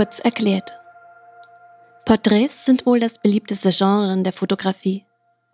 Kurz 0.00 0.18
erklärt. 0.18 0.80
Porträts 2.06 2.64
sind 2.64 2.86
wohl 2.86 3.00
das 3.00 3.18
beliebteste 3.18 3.68
Genre 3.68 4.10
in 4.14 4.24
der 4.24 4.32
Fotografie. 4.32 5.04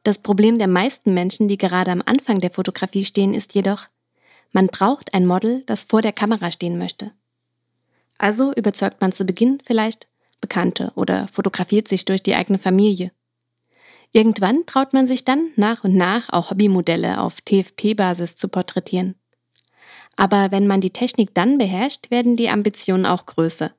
Das 0.05 0.19
Problem 0.19 0.57
der 0.57 0.69
meisten 0.69 1.13
Menschen, 1.13 1.49
die 1.49 1.59
gerade 1.59 1.91
am 1.91 2.01
Anfang 2.07 2.39
der 2.39 2.53
Fotografie 2.53 3.03
stehen, 3.03 3.35
ist 3.35 3.57
jedoch, 3.57 3.89
man 4.53 4.69
braucht 4.69 5.15
ein 5.15 5.27
Model, 5.27 5.65
das 5.67 5.83
vor 5.83 6.01
der 6.01 6.13
Kamera 6.13 6.53
stehen 6.53 6.79
möchte. 6.79 7.11
Also 8.19 8.53
überzeugt 8.55 9.01
man 9.01 9.11
zu 9.11 9.25
Beginn 9.25 9.61
vielleicht 9.67 10.07
Bekannte 10.41 10.93
oder 10.95 11.27
fotografiert 11.27 11.89
sich 11.89 12.05
durch 12.05 12.23
die 12.23 12.37
eigene 12.37 12.61
Familie. 12.61 13.11
Irgendwann 14.13 14.65
traut 14.65 14.93
man 14.93 15.09
sich 15.09 15.25
dann 15.25 15.51
nach 15.57 15.83
und 15.83 15.97
nach 15.97 16.29
auch 16.29 16.53
Hobbymodelle 16.53 17.21
auf 17.21 17.41
TFP-Basis 17.41 18.37
zu 18.37 18.47
porträtieren. 18.47 19.17
Aber 20.15 20.53
wenn 20.53 20.69
man 20.69 20.81
die 20.81 20.93
Technik 20.93 21.35
dann 21.35 21.59
beherrscht, 21.59 22.13
werden 22.13 22.37
die 22.37 22.49
Ambitionen 22.49 23.07
auch 23.07 23.27
größer. 23.27 23.73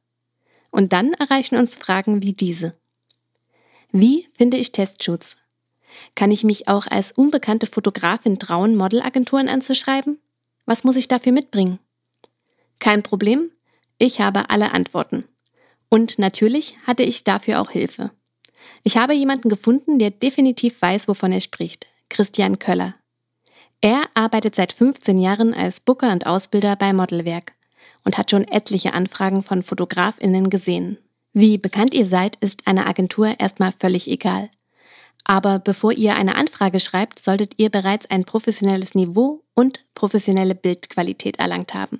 Und 0.77 0.93
dann 0.93 1.13
erreichen 1.13 1.55
uns 1.55 1.75
Fragen 1.75 2.21
wie 2.21 2.33
diese. 2.33 2.75
Wie 3.91 4.27
finde 4.33 4.57
ich 4.57 4.71
Testshoots? 4.71 5.35
Kann 6.13 6.29
ich 6.29 6.43
mich 6.43 6.67
auch 6.67 6.85
als 6.85 7.11
unbekannte 7.11 7.65
Fotografin 7.65 8.37
trauen, 8.37 8.75
Modelagenturen 8.75 9.49
anzuschreiben? 9.49 10.19
Was 10.67 10.83
muss 10.83 10.95
ich 10.95 11.07
dafür 11.07 11.31
mitbringen? 11.31 11.79
Kein 12.77 13.01
Problem, 13.01 13.49
ich 13.97 14.21
habe 14.21 14.51
alle 14.51 14.71
Antworten. 14.71 15.23
Und 15.89 16.19
natürlich 16.19 16.77
hatte 16.85 17.01
ich 17.01 17.23
dafür 17.23 17.59
auch 17.59 17.71
Hilfe. 17.71 18.11
Ich 18.83 18.97
habe 18.97 19.15
jemanden 19.15 19.49
gefunden, 19.49 19.97
der 19.97 20.11
definitiv 20.11 20.79
weiß, 20.79 21.07
wovon 21.07 21.31
er 21.31 21.41
spricht. 21.41 21.87
Christian 22.09 22.59
Köller. 22.59 22.93
Er 23.81 24.03
arbeitet 24.13 24.53
seit 24.53 24.73
15 24.73 25.17
Jahren 25.17 25.55
als 25.55 25.79
Booker 25.79 26.11
und 26.11 26.27
Ausbilder 26.27 26.75
bei 26.75 26.93
Modelwerk 26.93 27.56
und 28.07 28.17
hat 28.17 28.31
schon 28.31 28.45
etliche 28.45 28.93
Anfragen 28.93 29.43
von 29.43 29.63
Fotografinnen 29.63 30.49
gesehen. 30.49 30.97
Wie 31.33 31.57
bekannt 31.57 31.93
ihr 31.93 32.05
seid, 32.05 32.37
ist 32.37 32.65
eine 32.65 32.87
Agentur 32.87 33.37
erstmal 33.37 33.73
völlig 33.77 34.09
egal. 34.09 34.49
Aber 35.25 35.59
bevor 35.59 35.91
ihr 35.91 36.15
eine 36.15 36.35
Anfrage 36.35 36.79
schreibt, 36.79 37.21
solltet 37.21 37.55
ihr 37.57 37.69
bereits 37.69 38.09
ein 38.09 38.23
professionelles 38.23 38.95
Niveau 38.95 39.43
und 39.55 39.83
professionelle 39.93 40.55
Bildqualität 40.55 41.37
erlangt 41.37 41.73
haben. 41.73 41.99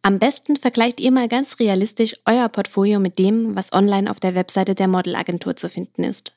Am 0.00 0.18
besten 0.18 0.56
vergleicht 0.56 1.00
ihr 1.00 1.10
mal 1.10 1.28
ganz 1.28 1.58
realistisch 1.58 2.16
euer 2.24 2.48
Portfolio 2.48 2.98
mit 2.98 3.18
dem, 3.18 3.54
was 3.54 3.74
online 3.74 4.10
auf 4.10 4.20
der 4.20 4.34
Webseite 4.34 4.74
der 4.74 4.88
Modelagentur 4.88 5.54
zu 5.54 5.68
finden 5.68 6.02
ist. 6.02 6.32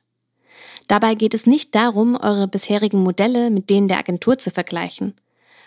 Dabei 0.90 1.16
geht 1.16 1.34
es 1.34 1.46
nicht 1.46 1.74
darum, 1.74 2.18
eure 2.18 2.50
bisherigen 2.50 3.02
Modelle 3.02 3.50
mit 3.50 3.70
denen 3.70 3.88
der 3.88 4.00
Agentur 4.00 4.38
zu 4.38 4.52
vergleichen, 4.52 5.14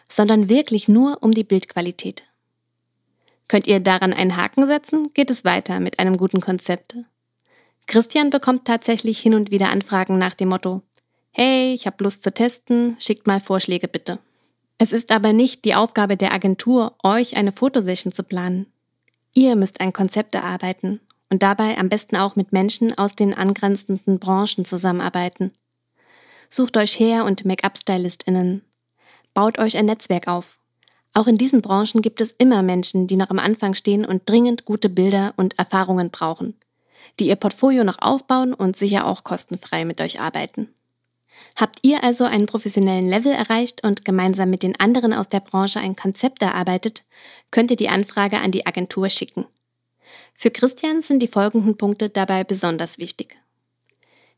sondern 0.07 0.51
wirklich 0.51 0.87
nur 0.87 1.23
um 1.23 1.33
die 1.33 1.45
Bildqualität. 1.45 2.25
Könnt 3.51 3.67
ihr 3.67 3.81
daran 3.81 4.13
einen 4.13 4.37
Haken 4.37 4.65
setzen, 4.65 5.11
geht 5.13 5.29
es 5.29 5.45
weiter 5.45 5.81
mit 5.81 5.99
einem 5.99 6.17
guten 6.17 6.41
Konzept. 6.41 6.95
Christian 7.89 8.31
bekommt 8.31 8.65
tatsächlich 8.65 9.19
hin 9.19 9.35
und 9.35 9.51
wieder 9.51 9.71
Anfragen 9.71 10.19
nach 10.19 10.35
dem 10.35 10.51
Motto, 10.51 10.83
hey, 11.33 11.75
ich 11.75 11.85
habe 11.85 12.05
Lust 12.05 12.23
zu 12.23 12.33
testen, 12.33 12.95
schickt 13.01 13.27
mal 13.27 13.41
Vorschläge 13.41 13.89
bitte. 13.89 14.21
Es 14.79 14.93
ist 14.93 15.11
aber 15.11 15.33
nicht 15.33 15.65
die 15.65 15.75
Aufgabe 15.75 16.17
der 16.17 16.33
Agentur, 16.33 16.95
euch 17.03 17.37
eine 17.37 17.51
Fotosession 17.51 18.13
zu 18.13 18.23
planen. 18.23 18.67
Ihr 19.35 19.57
müsst 19.57 19.81
ein 19.81 19.93
Konzept 19.93 20.37
erarbeiten 20.37 21.01
und 21.29 21.43
dabei 21.43 21.77
am 21.77 21.89
besten 21.89 22.15
auch 22.15 22.37
mit 22.37 22.53
Menschen 22.53 22.97
aus 22.97 23.17
den 23.17 23.35
angrenzenden 23.35 24.21
Branchen 24.21 24.65
zusammenarbeiten. 24.65 25.51
Sucht 26.49 26.77
euch 26.77 27.01
Hair- 27.01 27.25
und 27.25 27.45
Make-up-StylistInnen. 27.45 28.63
Baut 29.35 29.59
euch 29.59 29.77
ein 29.77 29.87
Netzwerk 29.87 30.29
auf. 30.29 30.60
Auch 31.13 31.27
in 31.27 31.39
diesen 31.39 31.61
Branchen 31.61 32.03
gibt 32.03 32.21
es 32.21 32.35
immer 32.39 32.63
Menschen, 32.63 33.07
die 33.07 33.17
noch 33.17 33.31
am 33.31 33.39
Anfang 33.39 33.75
stehen 33.75 34.05
und 34.05 34.29
dringend 34.29 34.65
gute 34.65 34.89
Bilder 34.89 35.35
und 35.37 35.59
Erfahrungen 35.59 36.11
brauchen, 36.11 36.55
die 37.19 37.27
ihr 37.27 37.37
Portfolio 37.37 37.85
noch 37.85 37.99
aufbauen 38.01 38.55
und 38.55 38.77
sicher 38.77 39.07
auch 39.07 39.25
kostenfrei 39.25 39.85
mit 39.85 40.01
euch 40.01 40.21
arbeiten. 40.21 40.69
Habt 41.57 41.81
ihr 41.83 42.05
also 42.05 42.25
einen 42.25 42.47
professionellen 42.47 43.09
Level 43.09 43.33
erreicht 43.33 43.83
und 43.83 44.05
gemeinsam 44.05 44.51
mit 44.51 44.63
den 44.63 44.79
anderen 44.79 45.13
aus 45.13 45.29
der 45.29 45.41
Branche 45.41 45.81
ein 45.81 45.97
Konzept 45.97 46.43
erarbeitet, 46.43 47.05
könnt 47.51 47.71
ihr 47.71 47.77
die 47.77 47.89
Anfrage 47.89 48.39
an 48.41 48.51
die 48.51 48.67
Agentur 48.67 49.09
schicken. 49.09 49.47
Für 50.35 50.51
Christian 50.51 51.03
sind 51.03 51.21
die 51.21 51.29
folgenden 51.29 51.77
Punkte 51.77 52.09
dabei 52.09 52.45
besonders 52.45 52.99
wichtig. 52.99 53.37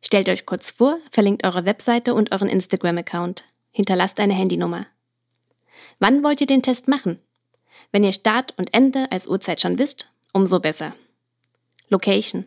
Stellt 0.04 0.28
euch 0.28 0.46
kurz 0.46 0.70
vor, 0.70 0.98
verlinkt 1.10 1.44
eure 1.44 1.64
Webseite 1.64 2.14
und 2.14 2.32
euren 2.32 2.48
Instagram-Account. 2.48 3.44
Hinterlasst 3.70 4.18
eine 4.18 4.34
Handynummer. 4.34 4.86
Wann 5.98 6.22
wollt 6.22 6.40
ihr 6.40 6.46
den 6.46 6.62
Test 6.62 6.88
machen? 6.88 7.18
Wenn 7.90 8.04
ihr 8.04 8.12
Start 8.12 8.54
und 8.58 8.72
Ende 8.74 9.10
als 9.10 9.26
Uhrzeit 9.26 9.60
schon 9.60 9.78
wisst, 9.78 10.08
umso 10.32 10.60
besser. 10.60 10.94
Location. 11.88 12.46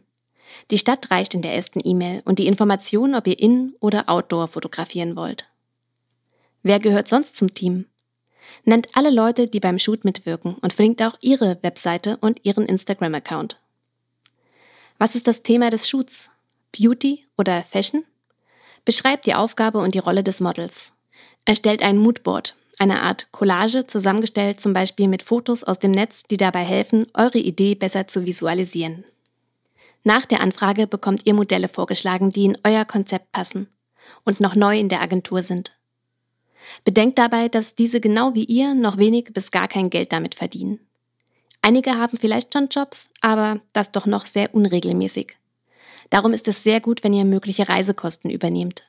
Die 0.72 0.78
Stadt 0.78 1.12
reicht 1.12 1.34
in 1.34 1.42
der 1.42 1.54
ersten 1.54 1.80
E-Mail 1.84 2.22
und 2.26 2.40
die 2.40 2.48
Information, 2.48 3.16
ob 3.16 3.28
ihr 3.28 3.40
in- 3.40 3.76
oder 3.80 4.10
outdoor 4.10 4.48
fotografieren 4.48 5.16
wollt. 5.16 5.46
Wer 6.64 6.80
gehört 6.80 7.08
sonst 7.08 7.36
zum 7.36 7.54
Team? 7.54 7.86
Nennt 8.64 8.88
alle 8.94 9.12
Leute, 9.12 9.48
die 9.48 9.60
beim 9.60 9.78
Shoot 9.78 10.04
mitwirken 10.04 10.56
und 10.56 10.74
verlinkt 10.74 11.02
auch 11.02 11.16
ihre 11.22 11.62
Webseite 11.62 12.18
und 12.18 12.44
ihren 12.44 12.66
Instagram-Account. 12.66 13.60
Was 14.98 15.16
ist 15.16 15.28
das 15.28 15.44
Thema 15.44 15.70
des 15.70 15.90
Shoots? 15.90 16.30
Beauty 16.72 17.26
oder 17.38 17.64
Fashion? 17.64 18.06
Beschreibt 18.86 19.26
die 19.26 19.36
Aufgabe 19.36 19.80
und 19.80 19.94
die 19.94 20.00
Rolle 20.00 20.24
des 20.24 20.42
Models. 20.42 20.94
Erstellt 21.46 21.84
ein 21.84 21.98
Moodboard, 21.98 22.56
eine 22.80 23.02
Art 23.02 23.32
Collage 23.32 23.88
zusammengestellt 23.88 24.60
zum 24.60 24.74
Beispiel 24.74 25.08
mit 25.08 25.24
Fotos 25.24 25.64
aus 25.64 25.80
dem 25.80 25.92
Netz, 25.92 26.24
die 26.24 26.38
dabei 26.38 26.64
helfen, 26.64 27.08
eure 27.14 27.38
Idee 27.38 27.76
besser 27.76 28.08
zu 28.08 28.26
visualisieren. 28.26 29.06
Nach 30.04 30.26
der 30.26 30.42
Anfrage 30.42 30.86
bekommt 30.88 31.26
ihr 31.26 31.34
Modelle 31.34 31.68
vorgeschlagen, 31.68 32.32
die 32.32 32.46
in 32.46 32.58
euer 32.64 32.86
Konzept 32.86 33.32
passen 33.32 33.68
und 34.24 34.40
noch 34.40 34.56
neu 34.56 34.78
in 34.78 34.90
der 34.90 35.02
Agentur 35.02 35.42
sind. 35.42 35.72
Bedenkt 36.84 37.18
dabei, 37.18 37.48
dass 37.48 37.76
diese 37.76 38.00
genau 38.00 38.34
wie 38.34 38.46
ihr 38.46 38.76
noch 38.76 38.98
wenig 38.98 39.34
bis 39.34 39.52
gar 39.52 39.68
kein 39.68 39.90
Geld 39.90 40.12
damit 40.12 40.36
verdienen. 40.36 40.80
Einige 41.62 41.98
haben 41.98 42.18
vielleicht 42.18 42.54
schon 42.54 42.68
Jobs, 42.70 43.10
aber 43.22 43.60
das 43.74 43.92
doch 43.92 44.06
noch 44.06 44.26
sehr 44.26 44.54
unregelmäßig. 44.54 45.38
Darum 46.12 46.34
ist 46.34 46.48
es 46.48 46.62
sehr 46.62 46.80
gut, 46.82 47.04
wenn 47.04 47.14
ihr 47.14 47.26
mögliche 47.26 47.68
Reisekosten 47.68 48.30
übernehmt. 48.30 48.84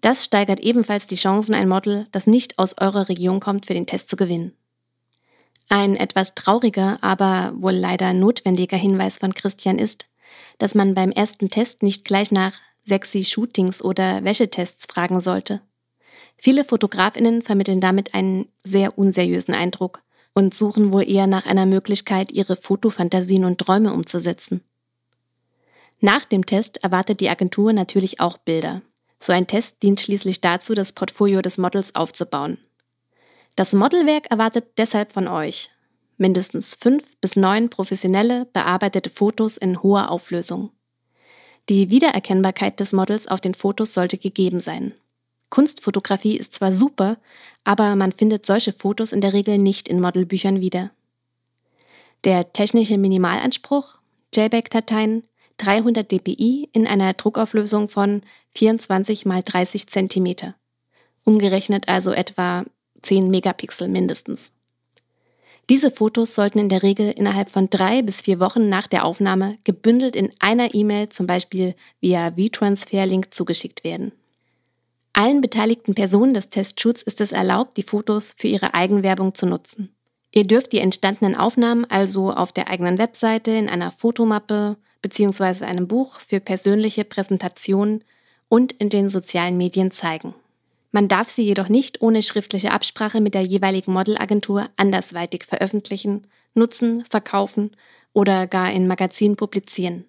Das 0.00 0.24
steigert 0.24 0.60
ebenfalls 0.60 1.06
die 1.06 1.16
Chancen, 1.16 1.54
ein 1.54 1.68
Model, 1.68 2.06
das 2.12 2.26
nicht 2.26 2.58
aus 2.58 2.78
eurer 2.78 3.08
Region 3.08 3.40
kommt, 3.40 3.66
für 3.66 3.74
den 3.74 3.86
Test 3.86 4.08
zu 4.08 4.16
gewinnen. 4.16 4.52
Ein 5.68 5.96
etwas 5.96 6.34
trauriger, 6.34 6.98
aber 7.00 7.52
wohl 7.56 7.72
leider 7.72 8.12
notwendiger 8.12 8.76
Hinweis 8.76 9.18
von 9.18 9.34
Christian 9.34 9.78
ist, 9.78 10.06
dass 10.58 10.74
man 10.74 10.94
beim 10.94 11.10
ersten 11.10 11.50
Test 11.50 11.82
nicht 11.82 12.04
gleich 12.04 12.30
nach 12.30 12.54
sexy 12.84 13.24
Shootings 13.24 13.82
oder 13.82 14.22
Wäschetests 14.22 14.86
fragen 14.88 15.20
sollte. 15.20 15.60
Viele 16.36 16.64
Fotografinnen 16.64 17.42
vermitteln 17.42 17.80
damit 17.80 18.14
einen 18.14 18.46
sehr 18.62 18.96
unseriösen 18.98 19.54
Eindruck 19.54 20.02
und 20.34 20.54
suchen 20.54 20.92
wohl 20.92 21.08
eher 21.08 21.26
nach 21.26 21.46
einer 21.46 21.66
Möglichkeit, 21.66 22.30
ihre 22.30 22.56
Fotofantasien 22.56 23.44
und 23.44 23.58
Träume 23.58 23.92
umzusetzen. 23.92 24.62
Nach 26.00 26.24
dem 26.24 26.44
Test 26.44 26.84
erwartet 26.84 27.20
die 27.20 27.30
Agentur 27.30 27.72
natürlich 27.72 28.20
auch 28.20 28.36
Bilder. 28.36 28.82
So 29.18 29.32
ein 29.32 29.46
Test 29.46 29.82
dient 29.82 30.00
schließlich 30.00 30.40
dazu, 30.40 30.74
das 30.74 30.92
Portfolio 30.92 31.42
des 31.42 31.58
Models 31.58 31.94
aufzubauen. 31.94 32.58
Das 33.54 33.72
Modelwerk 33.72 34.30
erwartet 34.30 34.66
deshalb 34.76 35.12
von 35.12 35.28
euch 35.28 35.70
mindestens 36.18 36.74
fünf 36.74 37.16
bis 37.20 37.36
neun 37.36 37.68
professionelle, 37.68 38.46
bearbeitete 38.46 39.10
Fotos 39.10 39.56
in 39.56 39.82
hoher 39.82 40.10
Auflösung. 40.10 40.70
Die 41.68 41.90
Wiedererkennbarkeit 41.90 42.78
des 42.80 42.92
Models 42.92 43.26
auf 43.26 43.40
den 43.40 43.54
Fotos 43.54 43.92
sollte 43.92 44.18
gegeben 44.18 44.60
sein. 44.60 44.94
Kunstfotografie 45.50 46.36
ist 46.36 46.54
zwar 46.54 46.72
super, 46.72 47.18
aber 47.64 47.96
man 47.96 48.12
findet 48.12 48.46
solche 48.46 48.72
Fotos 48.72 49.12
in 49.12 49.20
der 49.20 49.32
Regel 49.32 49.58
nicht 49.58 49.88
in 49.88 50.00
Modelbüchern 50.00 50.60
wieder. 50.60 50.90
Der 52.24 52.52
technische 52.52 52.98
Minimalanspruch, 52.98 53.98
JPEG-Dateien, 54.34 55.22
300 55.58 56.10
dpi 56.10 56.68
in 56.72 56.86
einer 56.86 57.14
Druckauflösung 57.14 57.88
von 57.88 58.22
24 58.54 59.26
x 59.26 59.44
30 59.44 59.86
cm. 59.86 60.54
Umgerechnet 61.24 61.88
also 61.88 62.12
etwa 62.12 62.64
10 63.02 63.30
Megapixel 63.30 63.88
mindestens. 63.88 64.52
Diese 65.68 65.90
Fotos 65.90 66.34
sollten 66.34 66.60
in 66.60 66.68
der 66.68 66.84
Regel 66.84 67.10
innerhalb 67.10 67.50
von 67.50 67.68
drei 67.68 68.02
bis 68.02 68.20
vier 68.20 68.38
Wochen 68.38 68.68
nach 68.68 68.86
der 68.86 69.04
Aufnahme 69.04 69.58
gebündelt 69.64 70.14
in 70.14 70.32
einer 70.38 70.74
E-Mail, 70.74 71.08
zum 71.08 71.26
Beispiel 71.26 71.74
via 72.00 72.32
V-Transfer-Link, 72.32 73.34
zugeschickt 73.34 73.82
werden. 73.82 74.12
Allen 75.12 75.40
beteiligten 75.40 75.94
Personen 75.94 76.34
des 76.34 76.50
Testshoots 76.50 77.02
ist 77.02 77.20
es 77.20 77.32
erlaubt, 77.32 77.76
die 77.78 77.82
Fotos 77.82 78.34
für 78.36 78.48
ihre 78.48 78.74
Eigenwerbung 78.74 79.34
zu 79.34 79.46
nutzen. 79.46 79.95
Ihr 80.36 80.46
dürft 80.46 80.72
die 80.72 80.80
entstandenen 80.80 81.34
Aufnahmen 81.34 81.86
also 81.86 82.30
auf 82.30 82.52
der 82.52 82.68
eigenen 82.68 82.98
Webseite, 82.98 83.52
in 83.52 83.70
einer 83.70 83.90
Fotomappe 83.90 84.76
bzw. 85.00 85.64
einem 85.64 85.88
Buch 85.88 86.20
für 86.20 86.40
persönliche 86.40 87.04
Präsentationen 87.04 88.04
und 88.50 88.72
in 88.72 88.90
den 88.90 89.08
sozialen 89.08 89.56
Medien 89.56 89.92
zeigen. 89.92 90.34
Man 90.92 91.08
darf 91.08 91.30
sie 91.30 91.40
jedoch 91.40 91.70
nicht 91.70 92.02
ohne 92.02 92.22
schriftliche 92.22 92.72
Absprache 92.72 93.22
mit 93.22 93.32
der 93.32 93.40
jeweiligen 93.40 93.94
Modelagentur 93.94 94.68
andersweitig 94.76 95.44
veröffentlichen, 95.44 96.26
nutzen, 96.52 97.02
verkaufen 97.08 97.70
oder 98.12 98.46
gar 98.46 98.70
in 98.70 98.86
Magazinen 98.86 99.36
publizieren. 99.36 100.04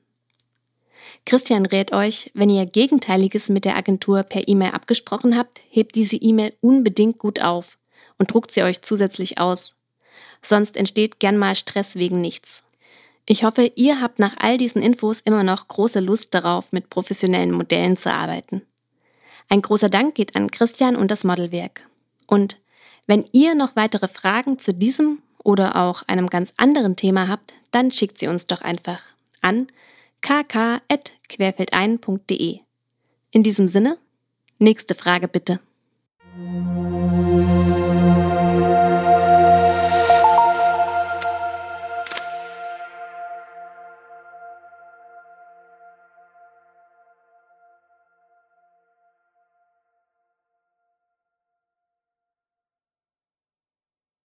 Christian 1.26 1.66
rät 1.66 1.94
euch, 1.94 2.32
wenn 2.34 2.50
ihr 2.50 2.66
Gegenteiliges 2.66 3.48
mit 3.48 3.64
der 3.64 3.78
Agentur 3.78 4.24
per 4.24 4.46
E-Mail 4.46 4.72
abgesprochen 4.72 5.38
habt, 5.38 5.62
hebt 5.70 5.96
diese 5.96 6.18
E-Mail 6.18 6.52
unbedingt 6.60 7.18
gut 7.18 7.42
auf 7.42 7.78
und 8.18 8.34
druckt 8.34 8.52
sie 8.52 8.64
euch 8.64 8.82
zusätzlich 8.82 9.38
aus. 9.38 9.77
Sonst 10.42 10.78
entsteht 10.78 11.20
gern 11.20 11.38
mal 11.38 11.56
Stress 11.56 11.96
wegen 11.96 12.22
nichts. 12.22 12.64
Ich 13.26 13.44
hoffe, 13.44 13.74
ihr 13.76 14.00
habt 14.00 14.20
nach 14.20 14.36
all 14.38 14.58
diesen 14.58 14.82
Infos 14.82 15.20
immer 15.20 15.44
noch 15.44 15.68
große 15.68 16.00
Lust 16.00 16.34
darauf, 16.34 16.72
mit 16.72 16.90
professionellen 16.90 17.52
Modellen 17.52 17.98
zu 17.98 18.14
arbeiten. 18.14 18.62
Ein 19.50 19.62
großer 19.62 19.90
Dank 19.90 20.16
geht 20.16 20.34
an 20.36 20.50
Christian 20.50 20.96
und 20.96 21.12
das 21.12 21.26
Modelwerk. 21.26 21.88
Und 22.26 22.58
wenn 23.06 23.26
ihr 23.32 23.54
noch 23.56 23.76
weitere 23.76 24.08
Fragen 24.08 24.58
zu 24.60 24.74
diesem 24.74 25.20
oder 25.44 25.76
auch 25.76 26.04
einem 26.04 26.28
ganz 26.28 26.54
anderen 26.58 26.96
Thema 26.96 27.28
habt, 27.28 27.54
dann 27.72 27.92
schickt 27.92 28.20
sie 28.20 28.28
uns 28.28 28.46
doch 28.48 28.62
einfach 28.62 29.02
an 29.42 29.68
kk.querfeldein.de. 30.22 32.60
In 33.32 33.44
diesem 33.44 33.68
Sinne, 33.68 33.98
nächste 34.60 34.96
Frage 34.96 35.28
bitte. 35.28 35.60